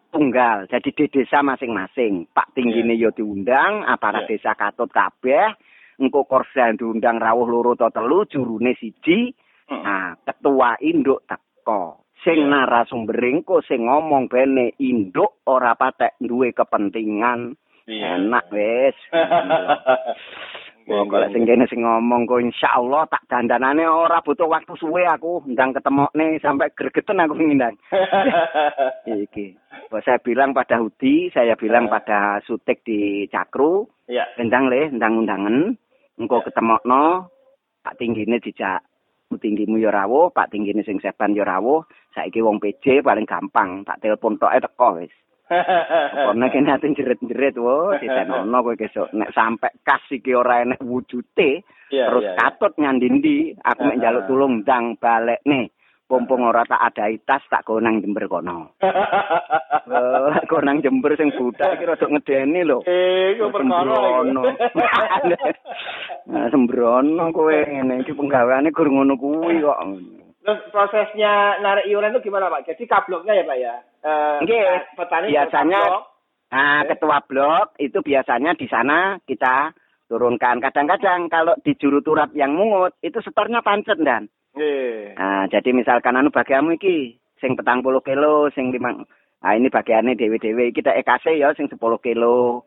[0.10, 0.66] tunggal.
[0.70, 2.30] Jadi di desa masing-masing.
[2.34, 4.30] Pak tinggine yo diundang, aparat Iya.
[4.36, 5.54] desa katut kabeh,
[6.02, 9.34] engko korsa diundang rawuh loro atau telu, jurune siji,
[9.70, 9.82] Mm.
[9.86, 12.10] Nah, ketua induk teko.
[12.26, 12.50] Sing Iya.
[12.52, 17.54] narasumber engko sing ngomong bene induk ora patek duwe kepentingan.
[17.86, 18.18] Iya.
[18.18, 18.98] Enak wis.
[20.90, 25.46] Wong kalau sing kene sing ngomong kok insyaallah tak dandanane ora butuh waktu suwe aku
[25.46, 27.78] ndang ketemokne sampai gregeten aku ngindang.
[29.06, 29.54] Iki.
[29.94, 34.26] Bahwa saya bilang pada Hudi, saya bilang pada Sutek di Cakru, Iya.
[34.42, 35.78] ndang le, ndang undangan,
[36.18, 37.30] engko ketemokno
[37.86, 38.82] Pak tinggine dijak
[39.38, 41.86] tinggimu yo rawuh, Pak tinggine sing seban yo rawuh,
[42.18, 45.14] saiki wong PJ paling gampang, tak telepon tok ae teko wis.
[46.30, 51.66] Kono kene ati jerit-jerit wo, ditenono kowe besok nek sampe kas iki ora enek wujute,
[51.90, 52.34] Iya, terus iya.
[52.38, 55.74] katut nyandindi, aku mek njaluk tulung ndang balik nih.
[56.10, 58.74] Pompong ora tak adai tas tak go nang Jember kono.
[59.90, 62.86] Eh, Go nang Jember sing budak iki rada ngedeni lho.
[62.86, 64.44] Eh, iku perkara Sembrono.
[66.54, 69.80] Sembrono kowe ngene iki penggaweane gur ngono kuwi kok.
[70.50, 72.66] Terus prosesnya narik iuran itu gimana Pak?
[72.74, 73.76] Jadi kabloknya ya Pak ya?
[74.02, 74.98] Eh, Nggih.
[74.98, 76.04] petani Biasanya kablok.
[76.50, 79.70] Nah, ketua blok itu biasanya di sana kita
[80.10, 80.58] turunkan.
[80.58, 84.26] Kadang-kadang kalau di juru turap yang mungut itu setornya pancet dan.
[85.14, 89.06] Nah, jadi misalkan anu bagianmu iki sing petang puluh kilo, sing limang.
[89.46, 92.66] Nah, ini bagiannya dewe-dewe kita EKC ya sing 10 kilo.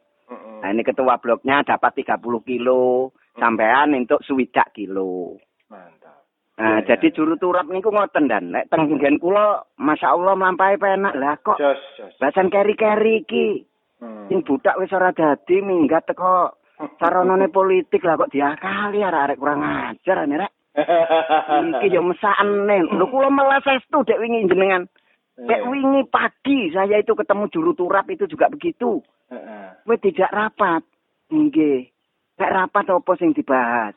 [0.63, 3.13] Nah, ini ketua bloknya dapat 30 kilo.
[3.37, 5.37] Sampean untuk swidak kilo.
[5.69, 6.02] Mantap.
[6.53, 11.17] Nah, Iya, jadi juru turap niku ngoten dan nek teng nggen kula masyaallah mlampahe penak.
[11.17, 12.13] Lah kok Jos, jos.
[12.21, 13.65] bahasan keri-keri iki
[14.03, 14.27] Hmm.
[14.27, 16.59] sing budak wis ora dadi minggat teko
[16.99, 20.53] saronane politik lah kok diakali arek-arek kurang ajar ane rek.
[21.79, 22.83] Iki yo mesakne.
[22.83, 24.91] Lho kula malah sestu dek wingi jenengan.
[25.39, 28.99] Dek wingi pagi saya itu ketemu juru turap itu juga begitu.
[29.31, 29.87] Heeh.
[29.87, 30.83] Tidak rapat.
[31.31, 31.87] Nggih.
[32.43, 33.95] Nek rapat apa sing dibahas?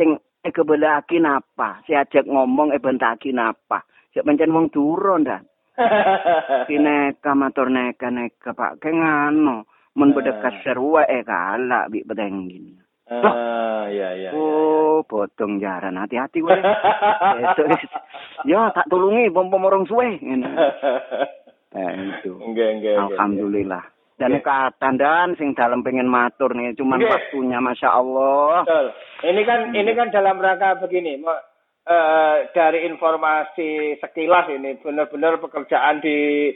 [0.00, 0.16] Sing
[0.46, 1.82] e kebelaki napa?
[1.82, 3.82] Si ajak ngomong e bentaki napa?
[4.14, 5.42] Sik pancen wong duro ndak.
[6.70, 9.66] Kineka matur neka neka Pak ke ngano.
[9.96, 12.78] Men bedekas serua e kalak bi betenggin.
[13.06, 14.30] Ah, iya iya.
[14.34, 14.34] iya.
[14.34, 16.54] Oh, bodong jaran hati-hati kowe.
[16.54, 17.82] Wis.
[18.46, 20.20] Ya tak tulungi pom-pom orang suwe.
[20.20, 22.34] Eh itu.
[22.36, 22.94] Nggih, nggih.
[22.94, 23.95] Alhamdulillah.
[24.16, 24.48] Dan Nggih.
[24.48, 27.12] katandan sing dalem pengen matur nih, cuman Nggih.
[27.12, 28.64] waktunya masya Allah.
[28.64, 28.86] Betul.
[29.28, 36.48] Ini kan ini kan dalam rangka begini, eh, dari informasi sekilas ini benar-benar pekerjaan di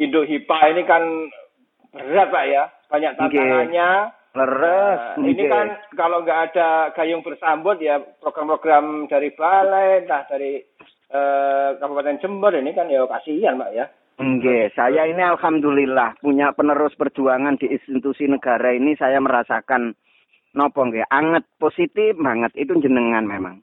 [0.00, 1.04] Indo Hipa ini kan
[1.92, 3.90] berat Pak ya, banyak tantangannya.
[4.32, 5.20] Leres.
[5.20, 10.56] Nah, ini kan kalau nggak ada gayung bersambut ya program-program dari balai, entah dari
[11.12, 13.84] eh, Kabupaten Jember ini kan ya kasihan Pak ya.
[14.22, 19.98] Nggih, saya ini alhamdulillah punya penerus perjuangan di institusi negara ini saya merasakan
[20.54, 23.58] nopo nggih anget positif banget itu jenengan memang.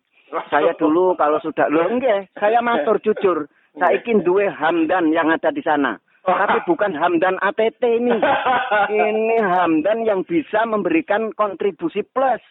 [0.51, 3.47] Saya dulu kalau sudah lho nggih, saya matur jujur.
[3.79, 5.95] Saiki duwe Hamdan yang ada di sana.
[6.27, 8.11] Tapi bukan Hamdan ATT ini.
[8.91, 12.43] Ini Hamdan yang bisa memberikan kontribusi plus.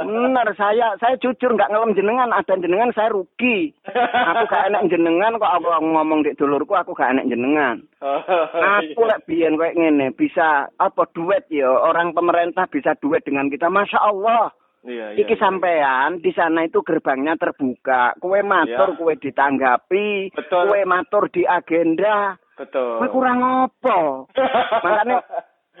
[0.00, 3.70] Benar, saya saya jujur nggak ngelem jenengan, ada jenengan saya rugi.
[3.86, 7.84] Aku gak enak jenengan kok aku ngomong di dulurku aku gak enak jenengan.
[8.00, 13.68] Aku lek biyen kayak ngene bisa apa duet ya orang pemerintah bisa duet dengan kita,
[13.68, 14.50] masya Allah.
[14.80, 18.16] Iya, Iki sampean di sana itu gerbangnya terbuka.
[18.16, 18.98] Kue matur, Iya.
[18.98, 20.72] kue ditanggapi, Betul.
[20.72, 22.40] kue matur di agenda.
[22.56, 22.96] Betul.
[22.96, 24.24] Kue kurang apa?
[24.84, 25.20] Makanya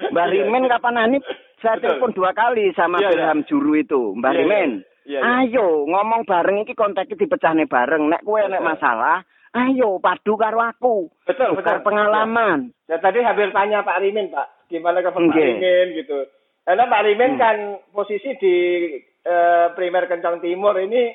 [0.08, 0.70] Mbak Iya, Rimen iya.
[0.74, 1.18] kapan ini
[1.60, 3.16] saya telepon dua kali sama Iya, iya.
[3.20, 4.38] Ilham Juru itu, Mbak iya.
[4.40, 4.70] Rimen.
[5.04, 5.36] Iya, iya.
[5.44, 8.08] Ayo ngomong bareng iki kontaknya dipecahne bareng.
[8.08, 9.20] Nek kue nek masalah,
[9.52, 11.12] ayo padu karo aku.
[11.24, 11.86] Betul, Tukar betul.
[11.92, 12.72] pengalaman.
[12.86, 14.68] Ya tadi hampir tanya Pak Rimin, Pak.
[14.68, 15.20] Gimana ke Pak.
[15.20, 16.24] Rimin gitu.
[16.64, 17.40] Karena Pak Rimin Hmm.
[17.40, 17.56] kan
[17.90, 18.54] posisi di
[19.20, 21.12] eh, Primer Kencang Timur ini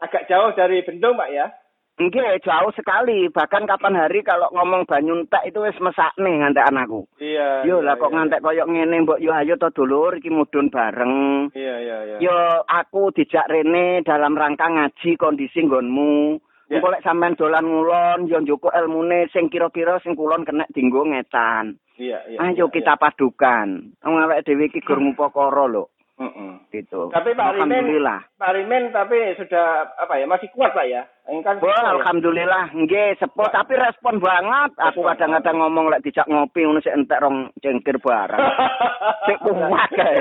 [0.00, 1.52] agak jauh dari Bendung, Pak ya.
[1.94, 3.30] Nggih, jauh sekali.
[3.30, 7.06] Bahkan kapan hari kalau ngomong Banyuntek itu wis mesakne ngantek anakku.
[7.22, 7.62] Iya.
[7.62, 8.14] Yo lah iya, kok iya.
[8.18, 11.14] ngantek koyok ngene mbok yo ayo to dulur iki mudhun bareng.
[11.54, 12.16] Iya, iya, iya.
[12.18, 12.34] Yo
[12.66, 16.42] aku dijak rene dalam rangka ngaji kondisi nggonmu.
[16.74, 21.78] Engko lek sampean dolan ngulon yo njoko ilmune sing kira-kira sing kulon kena dinggo ngetan.
[21.94, 22.38] Iya, iya.
[22.42, 23.94] Ayo iya, kita padukan.
[24.02, 26.22] Wong awake dhewe iki gur ngupakara lho, iya.
[26.24, 26.52] Mm-mm.
[26.70, 27.10] gitu.
[27.10, 28.20] Tapi Pak Alhamdulillah.
[28.38, 29.66] Pak Rimin tapi sudah
[29.98, 31.02] apa ya masih kuat Pak ya.
[31.24, 31.90] Kan Wah, ya.
[31.96, 34.70] alhamdulillah nggih sepo tapi respon banget.
[34.78, 38.40] Aku Respon kadang-kadang ngomong lek dijak ngopi ngono sik entek rong cengkir barang.
[39.26, 40.20] Sik kuat kae.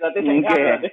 [0.00, 0.56] Berarti sehat, Nggih.
[0.56, 0.88] berarti.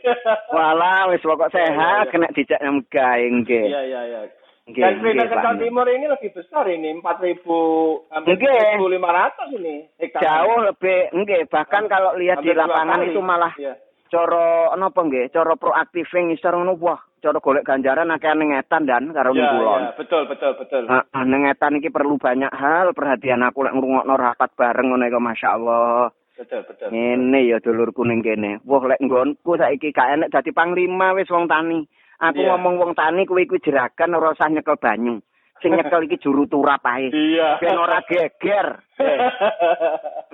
[0.51, 2.11] Wala wis pokok Iya, iya, sehat iya.
[2.11, 2.59] kena dijak
[2.91, 3.65] gawe nggih.
[3.71, 4.21] Iya, iya, iya.
[4.63, 4.95] Nggih, Dan
[5.27, 5.59] Kencang Pak.
[5.59, 8.79] Timur ini lebih besar ini 4.000 hampir Nggih.
[8.79, 10.21] 1.500 ini hektar.
[10.23, 13.75] Jauh lebih nggih bahkan kalau lihat di Hampir lapangan itu malah Iya.
[14.13, 19.33] Cara napa nggih, cara proaktif ngisor ngono wah, cara golek ganjaran akeh ngetan dan karo
[19.33, 19.89] kulon.
[19.89, 20.85] iya, betul, betul, betul.
[20.85, 26.13] Heeh, ngetan iki perlu banyak hal perhatian aku lek ngrungokno rapat bareng ngono iku masyaallah.
[26.37, 26.87] Betul, betul.
[26.93, 28.61] Ngene ya dulurku ning kene.
[28.69, 31.81] Wah lek nggonku saiki gak enek dadi panglima wis wong tani.
[32.21, 32.53] Aku Iya.
[32.53, 35.17] ngomong wong tani kuwi kuwi jeragan ora usah nyekel banyu.
[35.63, 37.07] Sing nyekel iki juru turap ae.
[37.07, 37.55] Iya.
[37.63, 38.83] Ben ora geger.
[38.99, 39.19] Eh,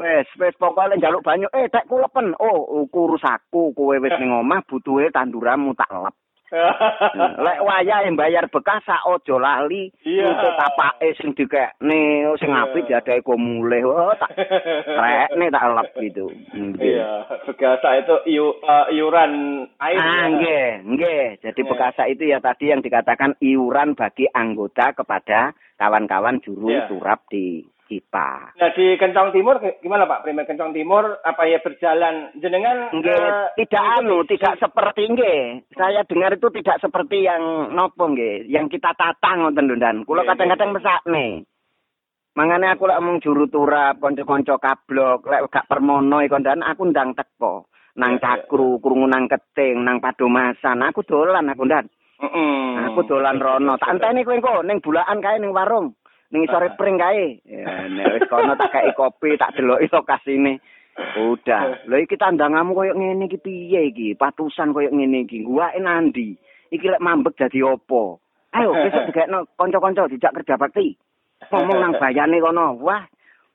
[0.02, 1.46] Wes, wes pokoke njaluk banyu.
[1.54, 2.34] Eh, tek kulepen.
[2.42, 6.16] Oh, ukur rusaku kowe wis ning omah butuhe tanduranmu tak lep.
[7.46, 10.34] Lek wayahe bayar bekas sak aja lali Iya.
[10.34, 12.62] untuk tapake sing dikekne sing Iya.
[12.66, 13.86] apik diadae go mulih.
[13.86, 14.34] Oh, tak
[14.88, 16.26] rekne tak lep gitu.
[16.82, 20.00] Iya, begasa itu iu, eh, iuran air.
[20.02, 21.26] Ah, nggih, nggih.
[21.46, 21.70] Jadi Iya.
[21.70, 28.30] bekasa itu ya tadi yang dikatakan iuran bagi anggota kepada kawan-kawan juru turap di IPA.
[28.56, 30.22] Nah di Kentong Timur gimana Pak?
[30.24, 35.42] Primer Kentong Timur apa ya berjalan jenengan Nggih, eh, tidak anu, tidak seperti nggih.
[35.74, 40.06] Saya dengar itu tidak seperti yang nopo nggih, yang kita tata ngoten lho Dan.
[40.06, 40.78] Kula Nggih, kadang-kadang nggih.
[40.80, 41.28] mesakne.
[42.38, 47.18] Mangane aku lek omong juru turap, kanca-kanca kablok, lek gak permono iku Dan aku ndang
[47.18, 47.68] teko.
[48.00, 48.24] Nang Iya, iya.
[48.48, 50.80] cakru, krungu nang keting, nang padomasan.
[50.88, 51.90] Aku dolan aku Dan.
[52.20, 52.92] Mm-mm.
[52.92, 53.76] Aku dolan rono.
[53.80, 55.96] Tak enteni kowe engko ning bulaan kae ning warung.
[56.30, 57.42] Ning isore pring kae.
[57.50, 60.62] Ya, nek wis kono tak kei kopi, tak deloki lokasine.
[61.18, 61.90] Udah.
[61.90, 64.14] Lha iki tandangamu koyo ngene iki piye iki?
[64.14, 65.42] Patusan koyo ngene iki.
[65.42, 66.38] Guwake nandi?
[66.70, 68.22] Iki lek mambek dadi opo?
[68.54, 70.98] Ayo besok digekno kanca-kanca dijak kerja bakti.
[71.50, 72.78] Ngomong nang bayane kono.
[72.78, 73.06] Wah,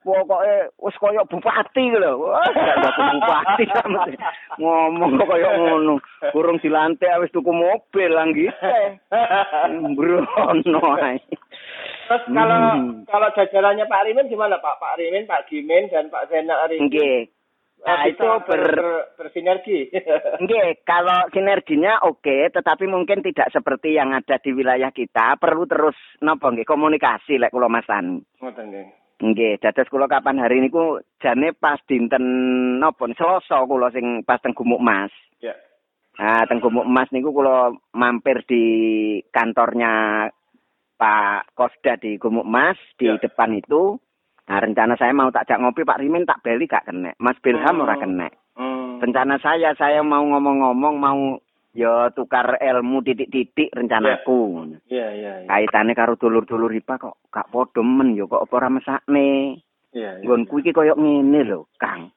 [0.03, 2.27] pokoke wis koyo bupati lho.
[2.27, 4.13] Wah, dadi bupati sampe.
[4.59, 5.95] Ngomong kok koyo ngono.
[6.35, 8.99] Burung dilantik wis tuku mobil langgite.
[9.95, 11.23] Mbrono ae.
[12.05, 13.05] Terus kalau Hmm.
[13.05, 14.77] kalau jajarannya Pak Rimin gimana Pak?
[14.77, 17.21] Pak Rimin, Pak Gimin dan Pak Zainal Arifin Nggih.
[17.85, 19.93] eh, Nah, itu ber- ber- bersinergi.
[20.43, 25.37] Nggih, kalau sinerginya oke, tetapi mungkin tidak seperti yang ada di wilayah kita.
[25.37, 28.25] Perlu terus napa nggih komunikasi lek kula masan.
[28.41, 28.87] Ngoten nggih.
[29.15, 32.25] Nggih, dados kula kapan hari niku jane pas dinten
[32.81, 35.13] napa Selasa kula sing pas teng Gumuk Mas.
[35.45, 35.53] Ya.
[36.17, 38.65] Nah, teng Gumuk Mas niku kula mampir di
[39.29, 40.29] kantornya
[41.05, 43.21] Pak Kosda di Gumuk Mas di Ya.
[43.21, 44.01] depan itu.
[44.49, 47.13] Nah, rencana saya mau tak jak ngopi Pak Rimin tak beli gak kena.
[47.21, 48.03] Mas Bilham ora Hmm.
[48.09, 48.29] kena.
[48.57, 49.05] Hmm.
[49.05, 51.37] Rencana saya saya mau ngomong-ngomong mau
[51.77, 54.65] ya tukar ilmu titik-titik rencanaku.
[54.89, 55.49] Iya, iya, iya.
[55.49, 59.61] Kaitane karo dulur-dulur IPA kok gak padha men ya kok apa ora mesakne.
[59.93, 60.25] Iya, iya.
[60.25, 62.09] Nggonku iki koyo ngene lho, Kang.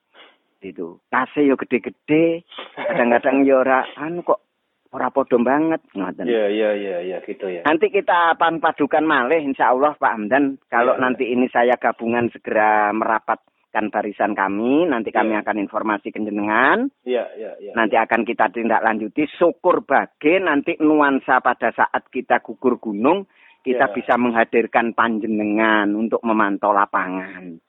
[0.64, 0.96] Gitu.
[1.12, 2.40] Kase yo gede-gede,
[2.88, 4.47] kadang-kadang yo ora anu kok
[4.88, 6.24] ora padha banget ngoten.
[6.24, 7.60] Iya, iya, iya, iya, gitu ya.
[7.68, 10.56] Nanti kita akan padukan malih insya Allah Pak Hamdan.
[10.72, 11.02] Kalau Iya.
[11.04, 15.44] nanti ini saya gabungan segera merapatkan barisan kami, nanti kami Iya.
[15.44, 16.88] akan informasi ke jenengan.
[17.04, 17.72] Iya, iya, iya.
[17.76, 19.28] Nanti akan kita tindak lanjuti.
[19.36, 23.28] Syukur bagi nanti nuansa pada saat kita gugur gunung,
[23.60, 23.94] kita Ya.
[23.94, 27.60] bisa menghadirkan panjenengan untuk memantau lapangan.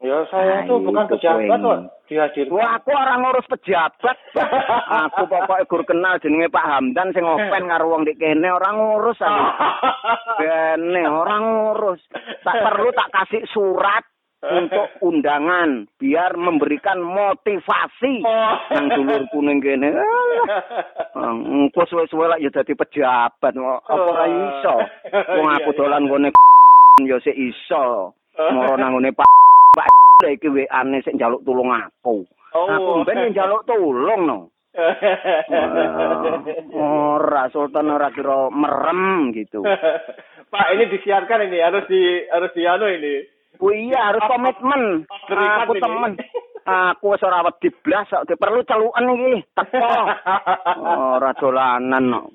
[0.00, 1.60] Ya, saya tuh bukan itu pejabat poin.
[1.60, 2.56] kok dihadirkan.
[2.56, 4.16] Wah, aku orang ngurus pejabat.
[5.04, 9.20] aku pokoknya gur kenal jenenge Pak Hamdan sing open karo wong di kene orang ngurus
[9.20, 9.44] aku.
[10.40, 12.00] Kene orang ngurus.
[12.40, 14.00] Tak perlu tak kasih surat
[14.40, 18.56] untuk undangan biar memberikan motivasi Oh.
[18.72, 19.92] nang dulurku ning kene.
[19.92, 20.48] Alah,
[21.60, 23.52] Engko suwe-suwe lak ya dadi pejabat.
[23.52, 24.74] Apa ora iso?
[25.12, 26.08] Wong aku Iya, dolan iya.
[26.08, 26.28] ngene
[27.04, 28.16] ya sik iso.
[28.40, 29.28] Moro nang ngene Pak
[29.80, 32.28] Pak iki WA-ne sik njaluk tulung aku.
[32.52, 32.66] Oh.
[32.68, 34.38] Aku ben njaluk tulung no.
[36.78, 39.66] Ora Sultan ora kira merem gitu.
[40.52, 43.22] Pak, ini disiarkan ini harus di harus di anu ini.
[43.60, 45.06] Oh iya harus komitmen.
[45.30, 46.18] Aku temen.
[46.64, 49.34] Aku wis ora wedi blas kok perlu celuken iki.
[49.56, 49.90] Teko.
[51.18, 52.30] Ora dolanan.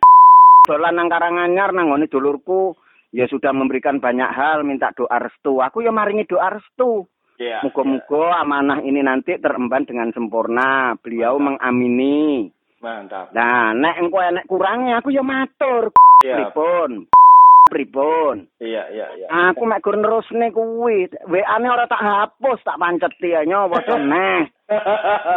[0.65, 2.73] Dolan nang Karanganyar nang ngene dulurku
[3.13, 5.61] ya sudah memberikan banyak hal minta doa restu.
[5.61, 7.05] Aku ya maringi doa restu.
[7.35, 7.59] Iya.
[7.67, 10.95] Muga-muga amanah ini nanti teremban dengan sempurna.
[10.99, 12.47] Beliau mengamini.
[12.79, 13.33] Mantap.
[13.35, 15.91] Nah, nek engko enek kurangnya aku ya matur.
[16.23, 16.47] Iya.
[16.47, 16.91] Pripun?
[17.65, 18.45] Pripun?
[18.61, 19.27] Iya, iya, iya.
[19.51, 21.09] Aku mek gur nerusne kuwi.
[21.25, 23.73] WA-ne ora tak hapus, tak panceti ya nyowo
[24.11, 24.45] neh.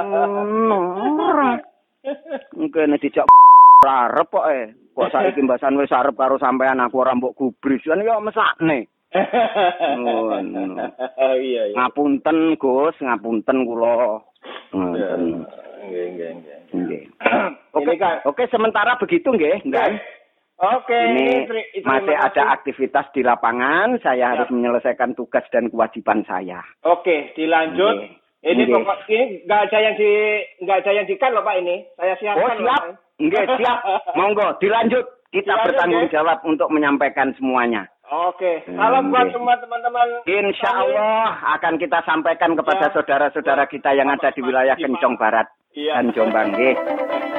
[0.04, 0.80] Ngono
[1.24, 1.56] ora.
[2.52, 3.26] Mungkin dijak
[3.88, 4.66] arep kok eh.
[4.92, 8.90] Kok saiki mbasan wis arep karo sampean aku ora mbok gubris kan ya mesakne.
[9.10, 10.84] Ngono.
[11.18, 11.74] Iya, iya.
[11.76, 14.20] Ngapunten Gus, ngapunten kula.
[14.70, 14.74] Iya.
[14.74, 15.22] Ngoten.
[15.84, 16.58] Nggih, nggih, nggih.
[16.74, 17.02] Nggih.
[17.78, 20.00] Oke, kan oke sementara begitu nggih, Dan.
[20.58, 21.46] Oke, Ini
[21.80, 24.28] masih ada aktivitas di lapangan, saya Ya.
[24.34, 26.58] harus menyelesaikan tugas dan kewajiban saya.
[26.82, 27.94] Oke, dilanjut.
[27.94, 28.12] Nggih.
[28.40, 28.74] Ini Nggih.
[28.76, 30.10] pokok ini nggak ada yang di
[30.58, 31.76] nggak ada yang dikan loh Pak ini.
[31.94, 32.56] Saya Oh siapkan.
[32.56, 32.82] loh, siap,
[33.18, 33.78] nggih siap.
[34.18, 35.06] Monggo dilanjut.
[35.28, 36.14] Kita Dilanjut, bertanggung nggih.
[36.14, 37.84] jawab untuk menyampaikan semuanya.
[38.08, 40.24] Oke, salam buat semua teman-teman.
[40.24, 42.92] Insya Allah akan kita sampaikan kepada Ya.
[42.96, 44.80] saudara-saudara kita yang ada di wilayah.
[44.80, 45.44] Kencong Barat
[45.76, 46.00] Iya.
[46.00, 46.56] dan Jombang.
[46.56, 46.72] Nggih.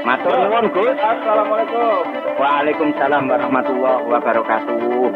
[0.05, 0.93] Matur nuwun, Gus.
[0.93, 2.05] Assalamualaikum.
[2.37, 5.09] Waalaikumsalam warahmatullahi wabarakatuh.